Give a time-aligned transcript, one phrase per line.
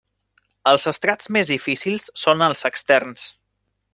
[0.71, 3.29] Els estrats més difícils són els externs.